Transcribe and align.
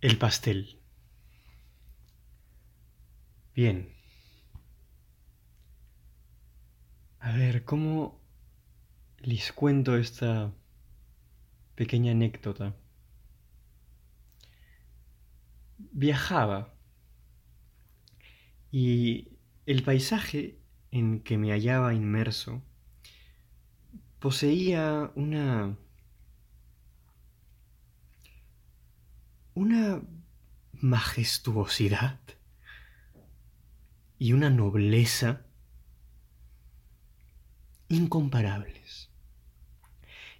El 0.00 0.16
pastel. 0.16 0.80
Bien. 3.54 3.94
A 7.18 7.32
ver, 7.36 7.64
¿cómo 7.66 8.18
les 9.18 9.52
cuento 9.52 9.96
esta 9.96 10.54
pequeña 11.74 12.12
anécdota? 12.12 12.74
Viajaba 15.76 16.72
y 18.70 19.28
el 19.66 19.82
paisaje 19.82 20.58
en 20.90 21.20
que 21.20 21.36
me 21.36 21.50
hallaba 21.50 21.92
inmerso 21.92 22.62
poseía 24.18 25.10
una 25.14 25.76
una 29.54 30.02
majestuosidad 30.72 32.20
y 34.18 34.32
una 34.32 34.50
nobleza 34.50 35.46
incomparables. 37.88 39.10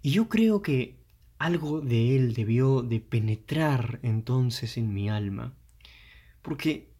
Y 0.02 0.12
yo 0.12 0.28
creo 0.28 0.62
que 0.62 1.00
algo 1.38 1.80
de 1.80 2.16
él 2.16 2.34
debió 2.34 2.82
de 2.82 3.00
penetrar 3.00 3.98
entonces 4.02 4.76
en 4.76 4.92
mi 4.92 5.08
alma, 5.08 5.54
porque, 6.42 6.92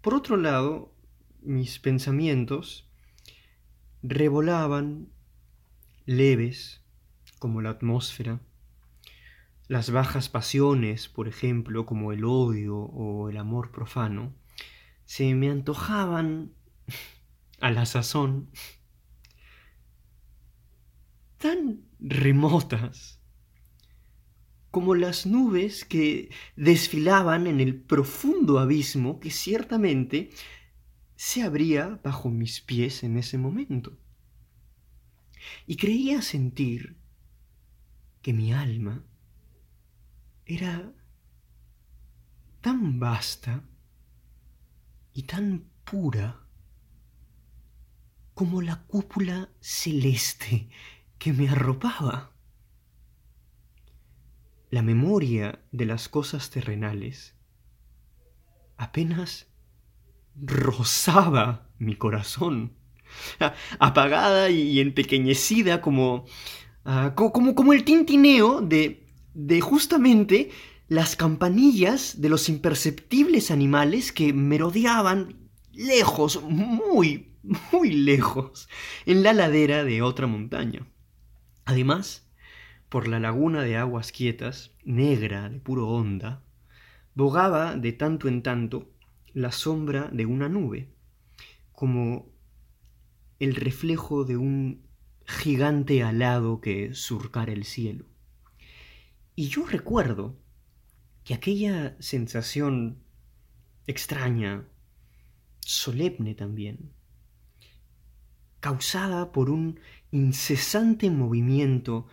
por 0.00 0.14
otro 0.14 0.36
lado, 0.36 0.94
mis 1.40 1.78
pensamientos 1.78 2.88
revolaban 4.02 5.08
leves 6.04 6.82
como 7.38 7.60
la 7.60 7.70
atmósfera, 7.70 8.40
las 9.68 9.90
bajas 9.90 10.28
pasiones, 10.28 11.08
por 11.08 11.28
ejemplo, 11.28 11.86
como 11.86 12.12
el 12.12 12.24
odio 12.24 12.76
o 12.76 13.28
el 13.28 13.36
amor 13.36 13.72
profano, 13.72 14.34
se 15.04 15.34
me 15.34 15.50
antojaban 15.50 16.52
a 17.60 17.70
la 17.70 17.86
sazón 17.86 18.50
tan 21.38 21.82
remotas 21.98 23.20
como 24.70 24.94
las 24.94 25.26
nubes 25.26 25.84
que 25.84 26.30
desfilaban 26.54 27.46
en 27.46 27.60
el 27.60 27.80
profundo 27.80 28.58
abismo 28.58 29.20
que 29.20 29.30
ciertamente 29.30 30.30
se 31.16 31.42
abría 31.42 31.98
bajo 32.04 32.28
mis 32.30 32.60
pies 32.60 33.02
en 33.02 33.16
ese 33.16 33.38
momento. 33.38 33.98
Y 35.66 35.76
creía 35.76 36.20
sentir 36.20 36.96
que 38.20 38.32
mi 38.32 38.52
alma 38.52 39.02
era 40.46 40.92
tan 42.60 43.00
vasta 43.00 43.64
y 45.12 45.24
tan 45.24 45.68
pura 45.84 46.46
como 48.34 48.62
la 48.62 48.84
cúpula 48.86 49.50
celeste 49.60 50.68
que 51.18 51.32
me 51.32 51.48
arropaba. 51.48 52.32
La 54.70 54.82
memoria 54.82 55.64
de 55.72 55.86
las 55.86 56.08
cosas 56.08 56.50
terrenales 56.50 57.34
apenas 58.76 59.48
rozaba 60.36 61.70
mi 61.78 61.96
corazón, 61.96 62.76
apagada 63.78 64.50
y 64.50 64.80
empequeñecida 64.80 65.80
como, 65.80 66.26
ah, 66.84 67.14
como, 67.16 67.54
como 67.54 67.72
el 67.72 67.84
tintineo 67.84 68.60
de 68.60 69.05
de 69.36 69.60
justamente 69.60 70.50
las 70.88 71.14
campanillas 71.14 72.22
de 72.22 72.30
los 72.30 72.48
imperceptibles 72.48 73.50
animales 73.50 74.10
que 74.10 74.32
merodeaban 74.32 75.50
lejos, 75.72 76.42
muy, 76.42 77.34
muy 77.70 77.92
lejos, 77.92 78.66
en 79.04 79.22
la 79.22 79.34
ladera 79.34 79.84
de 79.84 80.00
otra 80.00 80.26
montaña. 80.26 80.86
Además, 81.66 82.26
por 82.88 83.08
la 83.08 83.20
laguna 83.20 83.62
de 83.62 83.76
aguas 83.76 84.10
quietas, 84.10 84.72
negra 84.84 85.50
de 85.50 85.60
puro 85.60 85.86
honda, 85.86 86.42
bogaba 87.14 87.76
de 87.76 87.92
tanto 87.92 88.28
en 88.28 88.42
tanto 88.42 88.90
la 89.34 89.52
sombra 89.52 90.08
de 90.10 90.24
una 90.24 90.48
nube, 90.48 90.88
como 91.72 92.30
el 93.38 93.54
reflejo 93.54 94.24
de 94.24 94.38
un 94.38 94.86
gigante 95.26 96.02
alado 96.02 96.62
que 96.62 96.94
surcara 96.94 97.52
el 97.52 97.64
cielo. 97.64 98.06
Y 99.36 99.48
yo 99.48 99.66
recuerdo 99.66 100.34
que 101.22 101.34
aquella 101.34 101.94
sensación 102.00 103.04
extraña, 103.86 104.66
solemne 105.60 106.34
también, 106.34 106.92
causada 108.60 109.32
por 109.32 109.50
un 109.50 109.78
incesante 110.10 111.10
movimiento 111.10 112.06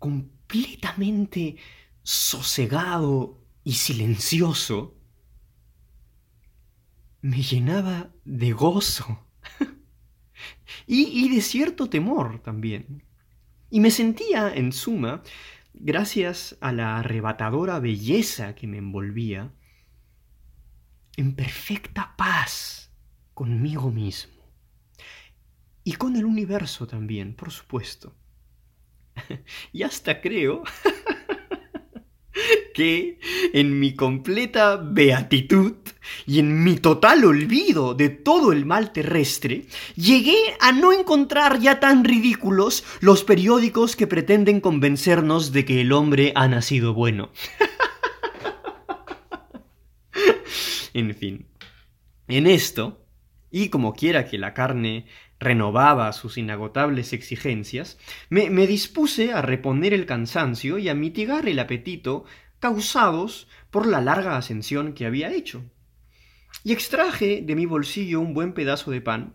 completamente 0.00 1.56
sosegado 2.02 3.40
y 3.62 3.74
silencioso, 3.74 4.98
me 7.20 7.42
llenaba 7.42 8.10
de 8.24 8.52
gozo 8.52 9.24
y, 10.86 11.26
y, 11.26 11.34
de 11.34 11.40
cierto 11.40 11.88
temor 11.88 12.40
también. 12.40 13.04
Y 13.70 13.80
me 13.80 13.90
sentía, 13.90 14.54
en 14.54 14.72
suma, 14.72 15.22
gracias 15.76 16.56
a 16.60 16.72
la 16.72 16.98
arrebatadora 16.98 17.78
belleza 17.78 18.54
que 18.54 18.66
me 18.66 18.78
envolvía, 18.78 19.52
en 21.16 21.34
perfecta 21.34 22.14
paz 22.16 22.92
conmigo 23.34 23.90
mismo. 23.90 24.34
Y 25.84 25.92
con 25.94 26.16
el 26.16 26.24
universo 26.24 26.86
también, 26.86 27.34
por 27.34 27.50
supuesto. 27.50 28.16
y 29.72 29.82
hasta 29.82 30.20
creo 30.20 30.62
que 32.76 33.18
en 33.54 33.80
mi 33.80 33.94
completa 33.94 34.76
beatitud 34.76 35.76
y 36.26 36.40
en 36.40 36.62
mi 36.62 36.76
total 36.76 37.24
olvido 37.24 37.94
de 37.94 38.10
todo 38.10 38.52
el 38.52 38.66
mal 38.66 38.92
terrestre, 38.92 39.64
llegué 39.94 40.36
a 40.60 40.72
no 40.72 40.92
encontrar 40.92 41.58
ya 41.58 41.80
tan 41.80 42.04
ridículos 42.04 42.84
los 43.00 43.24
periódicos 43.24 43.96
que 43.96 44.06
pretenden 44.06 44.60
convencernos 44.60 45.52
de 45.52 45.64
que 45.64 45.80
el 45.80 45.90
hombre 45.90 46.32
ha 46.34 46.48
nacido 46.48 46.92
bueno. 46.92 47.30
en 50.92 51.14
fin, 51.14 51.46
en 52.28 52.46
esto, 52.46 53.06
y 53.50 53.70
como 53.70 53.94
quiera 53.94 54.26
que 54.26 54.36
la 54.36 54.52
carne 54.52 55.06
renovaba 55.38 56.12
sus 56.12 56.36
inagotables 56.36 57.14
exigencias, 57.14 57.96
me, 58.28 58.50
me 58.50 58.66
dispuse 58.66 59.32
a 59.32 59.40
reponer 59.40 59.94
el 59.94 60.04
cansancio 60.04 60.76
y 60.76 60.90
a 60.90 60.94
mitigar 60.94 61.48
el 61.48 61.58
apetito 61.58 62.26
causados 62.58 63.48
por 63.70 63.86
la 63.86 64.00
larga 64.00 64.36
ascensión 64.36 64.92
que 64.92 65.06
había 65.06 65.32
hecho. 65.32 65.62
Y 66.64 66.72
extraje 66.72 67.42
de 67.42 67.54
mi 67.54 67.66
bolsillo 67.66 68.20
un 68.20 68.34
buen 68.34 68.52
pedazo 68.54 68.90
de 68.90 69.00
pan 69.00 69.34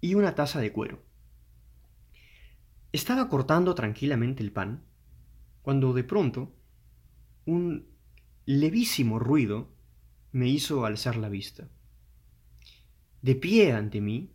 y 0.00 0.14
una 0.14 0.34
taza 0.34 0.60
de 0.60 0.72
cuero. 0.72 1.02
Estaba 2.92 3.28
cortando 3.28 3.74
tranquilamente 3.74 4.42
el 4.42 4.52
pan 4.52 4.84
cuando 5.62 5.92
de 5.92 6.04
pronto 6.04 6.54
un 7.44 7.88
levísimo 8.46 9.18
ruido 9.18 9.72
me 10.32 10.48
hizo 10.48 10.84
alzar 10.84 11.16
la 11.16 11.28
vista. 11.28 11.68
De 13.22 13.34
pie 13.34 13.72
ante 13.72 14.00
mí 14.00 14.32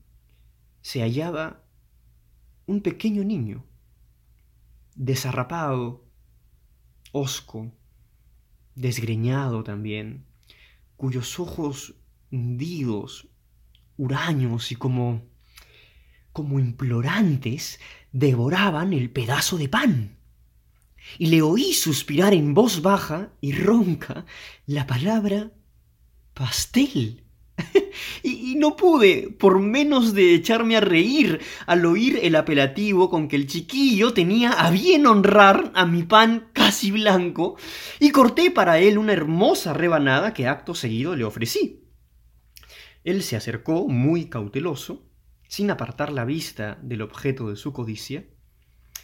se 0.81 1.01
hallaba 1.01 1.63
un 2.67 2.81
pequeño 2.81 3.23
niño, 3.23 3.65
desarrapado, 4.95 6.05
hosco, 7.11 7.71
desgreñado 8.75 9.63
también, 9.63 10.25
cuyos 10.97 11.39
ojos 11.39 11.95
hundidos, 12.31 13.27
huraños 13.97 14.71
y 14.71 14.75
como 14.75 15.23
como 16.35 16.59
implorantes 16.59 17.79
devoraban 18.11 18.91
el 18.91 19.09
pedazo 19.09 19.57
de 19.57 19.69
pan. 19.69 20.17
Y 21.17 21.27
le 21.27 21.41
oí 21.41 21.71
suspirar 21.71 22.33
en 22.33 22.53
voz 22.53 22.81
baja 22.81 23.31
y 23.39 23.53
ronca 23.53 24.25
la 24.65 24.85
palabra 24.85 25.53
pastel. 26.33 27.24
y, 28.23 28.55
no 28.55 28.75
pude, 28.75 29.29
por 29.39 29.59
menos 29.59 30.13
de 30.13 30.33
echarme 30.33 30.75
a 30.75 30.81
reír 30.81 31.39
al 31.65 31.85
oír 31.85 32.19
el 32.21 32.35
apelativo 32.35 33.09
con 33.09 33.27
que 33.27 33.35
el 33.35 33.47
chiquillo 33.47 34.13
tenía 34.13 34.51
a 34.51 34.71
bien 34.71 35.07
honrar 35.07 35.71
a 35.73 35.85
mi 35.85 36.03
pan 36.03 36.49
casi 36.53 36.91
blanco, 36.91 37.57
y 37.99 38.11
corté 38.11 38.51
para 38.51 38.79
él 38.79 38.97
una 38.97 39.13
hermosa 39.13 39.73
rebanada 39.73 40.33
que 40.33 40.47
acto 40.47 40.75
seguido 40.75 41.15
le 41.15 41.23
ofrecí. 41.23 41.83
Él 43.03 43.23
se 43.23 43.35
acercó 43.35 43.87
muy 43.87 44.25
cauteloso, 44.25 45.07
sin 45.47 45.69
apartar 45.69 46.11
la 46.11 46.25
vista 46.25 46.79
del 46.81 47.01
objeto 47.01 47.49
de 47.49 47.55
su 47.55 47.71
codicia, 47.71 48.25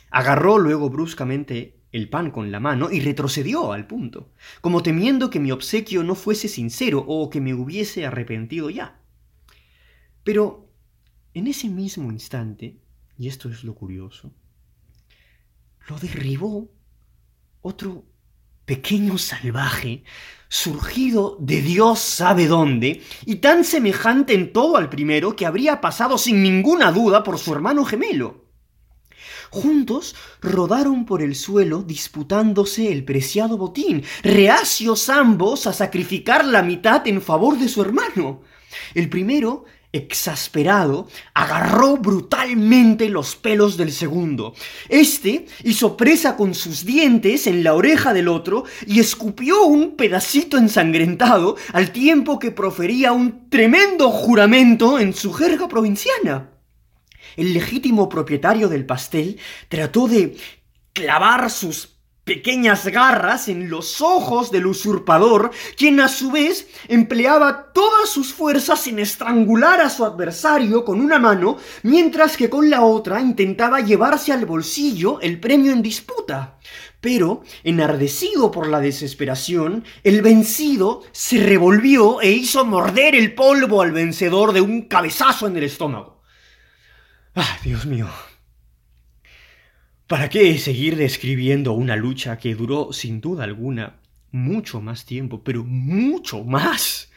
agarró 0.09 0.57
luego 0.57 0.89
bruscamente 0.89 1.80
el 1.91 2.09
pan 2.09 2.31
con 2.31 2.51
la 2.51 2.59
mano 2.59 2.89
y 2.91 3.01
retrocedió 3.01 3.73
al 3.73 3.87
punto, 3.87 4.31
como 4.61 4.83
temiendo 4.83 5.29
que 5.29 5.39
mi 5.39 5.51
obsequio 5.51 6.03
no 6.03 6.15
fuese 6.15 6.47
sincero 6.47 7.03
o 7.05 7.29
que 7.29 7.41
me 7.41 7.53
hubiese 7.53 8.05
arrepentido 8.05 8.69
ya. 8.69 8.99
Pero 10.23 10.69
en 11.33 11.47
ese 11.47 11.67
mismo 11.67 12.11
instante, 12.11 12.77
y 13.17 13.27
esto 13.27 13.49
es 13.49 13.63
lo 13.63 13.75
curioso, 13.75 14.31
lo 15.87 15.97
derribó 15.97 16.71
otro 17.61 18.05
pequeño 18.65 19.17
salvaje, 19.17 20.03
surgido 20.47 21.37
de 21.39 21.61
Dios 21.61 21.99
sabe 21.99 22.47
dónde, 22.47 23.01
y 23.25 23.37
tan 23.37 23.63
semejante 23.63 24.33
en 24.33 24.53
todo 24.53 24.77
al 24.77 24.89
primero 24.89 25.35
que 25.35 25.45
habría 25.45 25.81
pasado 25.81 26.17
sin 26.17 26.41
ninguna 26.41 26.91
duda 26.91 27.23
por 27.23 27.37
su 27.37 27.53
hermano 27.53 27.83
gemelo. 27.83 28.50
Juntos 29.51 30.15
rodaron 30.41 31.05
por 31.05 31.21
el 31.21 31.35
suelo 31.35 31.83
disputándose 31.83 32.91
el 32.91 33.03
preciado 33.03 33.57
botín, 33.57 34.03
reacios 34.23 35.09
ambos 35.09 35.67
a 35.67 35.73
sacrificar 35.73 36.45
la 36.45 36.63
mitad 36.63 37.05
en 37.07 37.21
favor 37.21 37.59
de 37.59 37.67
su 37.67 37.81
hermano. 37.81 38.41
El 38.95 39.09
primero 39.09 39.65
exasperado, 39.93 41.07
agarró 41.33 41.97
brutalmente 41.97 43.09
los 43.09 43.35
pelos 43.35 43.75
del 43.77 43.91
segundo. 43.91 44.53
Este 44.87 45.45
hizo 45.63 45.97
presa 45.97 46.37
con 46.37 46.55
sus 46.55 46.85
dientes 46.85 47.47
en 47.47 47.63
la 47.63 47.73
oreja 47.73 48.13
del 48.13 48.29
otro 48.29 48.63
y 48.87 48.99
escupió 48.99 49.63
un 49.65 49.97
pedacito 49.97 50.57
ensangrentado 50.57 51.57
al 51.73 51.91
tiempo 51.91 52.39
que 52.39 52.51
profería 52.51 53.11
un 53.11 53.49
tremendo 53.49 54.09
juramento 54.11 54.97
en 54.97 55.13
su 55.13 55.33
jerga 55.33 55.67
provinciana. 55.67 56.51
El 57.35 57.53
legítimo 57.53 58.09
propietario 58.09 58.67
del 58.67 58.85
pastel 58.85 59.39
trató 59.69 60.07
de 60.07 60.35
clavar 60.93 61.49
sus 61.49 61.91
pequeñas 62.23 62.85
garras 62.87 63.47
en 63.47 63.69
los 63.69 63.99
ojos 63.99 64.51
del 64.51 64.67
usurpador, 64.67 65.51
quien 65.75 65.99
a 65.99 66.07
su 66.07 66.31
vez 66.31 66.67
empleaba 66.87 67.73
todas 67.73 68.09
sus 68.09 68.31
fuerzas 68.31 68.85
en 68.87 68.99
estrangular 68.99 69.81
a 69.81 69.89
su 69.89 70.05
adversario 70.05 70.85
con 70.85 71.01
una 71.01 71.17
mano, 71.17 71.57
mientras 71.83 72.37
que 72.37 72.49
con 72.49 72.69
la 72.69 72.83
otra 72.83 73.19
intentaba 73.19 73.81
llevarse 73.81 74.31
al 74.31 74.45
bolsillo 74.45 75.19
el 75.21 75.39
premio 75.39 75.71
en 75.71 75.81
disputa. 75.81 76.59
Pero, 77.01 77.41
enardecido 77.63 78.51
por 78.51 78.67
la 78.67 78.79
desesperación, 78.79 79.83
el 80.03 80.21
vencido 80.21 81.01
se 81.11 81.43
revolvió 81.43 82.21
e 82.21 82.31
hizo 82.31 82.63
morder 82.63 83.15
el 83.15 83.33
polvo 83.33 83.81
al 83.81 83.91
vencedor 83.91 84.53
de 84.53 84.61
un 84.61 84.83
cabezazo 84.83 85.47
en 85.47 85.57
el 85.57 85.63
estómago. 85.63 86.20
¡Ah, 87.33 87.57
Dios 87.63 87.85
mío! 87.85 88.09
¿Para 90.07 90.27
qué 90.27 90.57
seguir 90.57 90.97
describiendo 90.97 91.71
una 91.71 91.95
lucha 91.95 92.37
que 92.37 92.55
duró 92.55 92.91
sin 92.91 93.21
duda 93.21 93.45
alguna 93.45 94.01
mucho 94.31 94.81
más 94.81 95.05
tiempo, 95.05 95.41
pero 95.41 95.63
mucho 95.63 96.43
más 96.43 97.09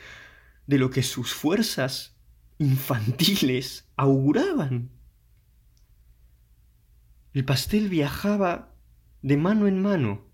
de 0.69 0.79
lo 0.79 0.91
que 0.91 1.03
sus 1.03 1.35
fuerzas 1.35 2.17
infantiles 2.59 3.89
auguraban? 3.97 4.91
El 7.33 7.45
pastel 7.45 7.89
viajaba 7.89 8.73
de 9.23 9.37
mano 9.37 9.67
en 9.67 9.83
mano 9.83 10.29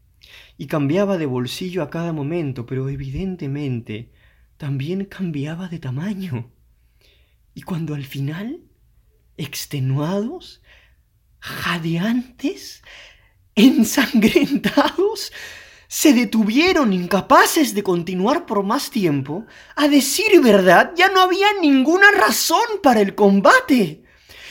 y 0.59 0.67
cambiaba 0.67 1.17
de 1.17 1.25
bolsillo 1.25 1.83
a 1.83 1.89
cada 1.89 2.13
momento, 2.13 2.67
pero 2.67 2.91
evidentemente 2.91 4.13
también 4.59 5.07
cambiaba 5.07 5.69
de 5.69 5.79
tamaño. 5.79 6.53
Y 7.55 7.63
cuando 7.63 7.95
al 7.95 8.05
final, 8.05 8.61
extenuados, 9.41 10.63
jadeantes, 11.41 12.83
ensangrentados, 13.55 15.33
se 15.89 16.13
detuvieron 16.13 16.93
incapaces 16.93 17.75
de 17.75 17.83
continuar 17.83 18.47
por 18.47 18.63
más 18.63 18.91
tiempo, 18.91 19.47
a 19.75 19.89
decir 19.89 20.41
verdad, 20.41 20.93
ya 20.97 21.09
no 21.09 21.21
había 21.21 21.49
ninguna 21.61 22.13
razón 22.13 22.61
para 22.83 23.01
el 23.01 23.17
combate. 23.17 24.05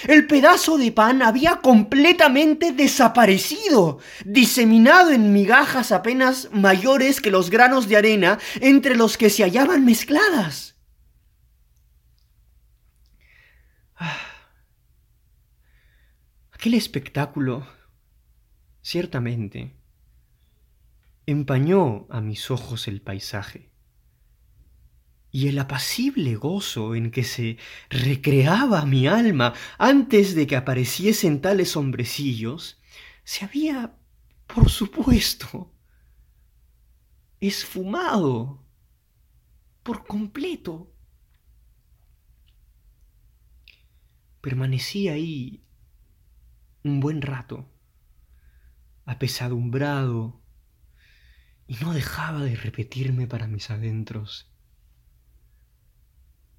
El 0.08 0.28
pedazo 0.28 0.78
de 0.78 0.92
pan 0.92 1.22
había 1.22 1.58
completamente 1.58 2.72
desaparecido, 2.72 4.00
diseminado 4.26 5.12
en 5.12 5.34
migajas 5.34 5.92
apenas 5.92 6.50
mayores 6.52 7.22
que 7.22 7.32
los 7.32 7.50
granos 7.50 7.88
de 7.88 7.98
arena 7.98 8.40
entre 8.62 8.96
los 8.96 9.18
que 9.18 9.30
se 9.30 9.44
hallaban 9.44 9.86
mezcladas. 9.86 10.79
Aquel 16.60 16.74
espectáculo, 16.74 17.66
ciertamente, 18.82 19.78
empañó 21.26 22.06
a 22.10 22.20
mis 22.20 22.52
ojos 22.52 22.90
el 22.90 23.02
paisaje, 23.02 23.72
y 25.32 25.48
el 25.48 25.58
apacible 25.58 26.36
gozo 26.36 26.96
en 26.96 27.12
que 27.12 27.24
se 27.24 27.58
recreaba 27.90 28.84
mi 28.84 29.08
alma 29.08 29.54
antes 29.78 30.36
de 30.36 30.48
que 30.48 30.58
apareciesen 30.58 31.40
tales 31.40 31.78
hombrecillos, 31.78 32.82
se 33.24 33.46
había, 33.46 33.96
por 34.46 34.70
supuesto, 34.70 35.72
esfumado 37.40 38.62
por 39.82 40.06
completo. 40.06 40.94
Permanecí 44.42 45.08
ahí 45.08 45.64
un 46.84 47.00
buen 47.00 47.22
rato, 47.22 47.70
apesadumbrado, 49.06 50.42
y 51.68 51.76
no 51.76 51.94
dejaba 51.94 52.44
de 52.44 52.56
repetirme 52.56 53.28
para 53.28 53.48
mis 53.48 53.70
adentros. 53.70 54.52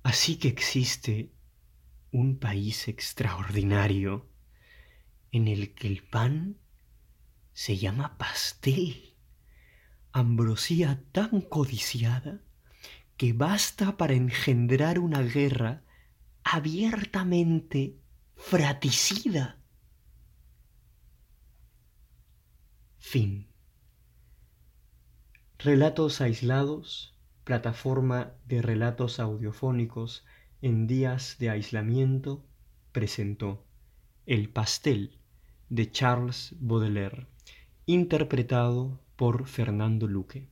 Así 0.03 0.37
que 0.37 0.49
existe 0.49 1.33
un 2.13 2.39
país 2.39 2.89
extraordinario 2.89 4.29
en 5.33 5.49
el 5.49 5.75
que 5.75 5.87
el 5.89 6.03
pan 6.03 6.59
se 7.53 7.77
llama 7.77 8.17
pastel, 8.19 9.15
ambrosía 10.13 11.03
tan 11.13 11.41
codiciada 11.41 12.41
que 13.17 13.33
basta 13.33 13.97
para 13.97 14.15
engendrar 14.15 14.99
una 14.99 15.23
guerra 15.23 15.83
abiertamente 16.43 17.99
fraticida 18.37 19.60
Fin. 23.00 23.47
Relatos 25.58 26.20
aislados, 26.20 27.12
plataforma 27.45 28.35
de 28.47 28.62
relatos 28.62 29.19
audiofónicos 29.19 30.25
en 30.62 30.87
días 30.87 31.37
de 31.40 31.50
aislamiento, 31.50 32.45
presentó 32.92 33.64
El 34.26 34.50
pastel 34.50 35.19
de 35.71 35.90
Charles 35.90 36.54
Baudelaire, 36.61 37.26
interpretado 37.87 39.00
por 39.16 39.49
Fernando 39.49 40.07
Luque. 40.07 40.50